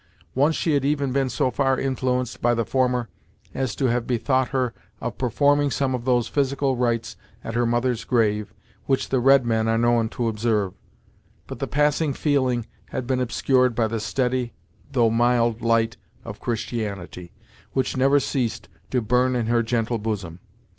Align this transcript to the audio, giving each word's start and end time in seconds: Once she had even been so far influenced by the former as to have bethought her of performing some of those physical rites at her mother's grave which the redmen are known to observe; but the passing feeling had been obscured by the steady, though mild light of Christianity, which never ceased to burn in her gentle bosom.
Once 0.33 0.55
she 0.55 0.73
had 0.73 0.83
even 0.83 1.11
been 1.11 1.29
so 1.29 1.51
far 1.51 1.79
influenced 1.79 2.41
by 2.41 2.55
the 2.55 2.65
former 2.65 3.07
as 3.53 3.75
to 3.75 3.85
have 3.85 4.07
bethought 4.07 4.47
her 4.47 4.73
of 4.99 5.19
performing 5.19 5.69
some 5.69 5.93
of 5.93 6.05
those 6.05 6.27
physical 6.27 6.75
rites 6.75 7.15
at 7.43 7.53
her 7.53 7.67
mother's 7.67 8.03
grave 8.03 8.51
which 8.87 9.09
the 9.09 9.19
redmen 9.19 9.67
are 9.67 9.77
known 9.77 10.09
to 10.09 10.27
observe; 10.27 10.73
but 11.45 11.59
the 11.59 11.67
passing 11.67 12.13
feeling 12.15 12.65
had 12.85 13.05
been 13.05 13.19
obscured 13.19 13.75
by 13.75 13.85
the 13.87 13.99
steady, 13.99 14.53
though 14.91 15.11
mild 15.11 15.61
light 15.61 15.97
of 16.25 16.39
Christianity, 16.39 17.31
which 17.73 17.95
never 17.95 18.19
ceased 18.19 18.69
to 18.89 19.01
burn 19.01 19.35
in 19.35 19.45
her 19.45 19.61
gentle 19.61 19.99
bosom. 19.99 20.39